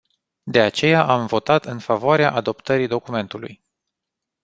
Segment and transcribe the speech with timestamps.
[0.43, 3.63] De aceea am votat în favoarea adoptării documentului.